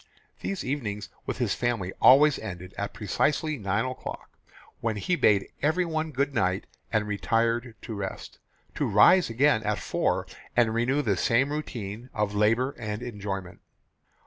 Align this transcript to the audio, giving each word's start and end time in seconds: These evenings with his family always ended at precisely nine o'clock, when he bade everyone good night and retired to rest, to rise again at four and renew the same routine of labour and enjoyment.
These 0.39 0.63
evenings 0.63 1.09
with 1.27 1.37
his 1.37 1.53
family 1.53 1.93
always 2.01 2.39
ended 2.39 2.73
at 2.75 2.91
precisely 2.95 3.59
nine 3.59 3.85
o'clock, 3.85 4.31
when 4.79 4.95
he 4.95 5.15
bade 5.15 5.49
everyone 5.61 6.09
good 6.09 6.33
night 6.33 6.65
and 6.91 7.05
retired 7.05 7.75
to 7.83 7.93
rest, 7.93 8.39
to 8.73 8.87
rise 8.87 9.29
again 9.29 9.61
at 9.61 9.77
four 9.77 10.25
and 10.55 10.73
renew 10.73 11.03
the 11.03 11.17
same 11.17 11.51
routine 11.51 12.09
of 12.15 12.33
labour 12.33 12.71
and 12.79 13.03
enjoyment. 13.03 13.59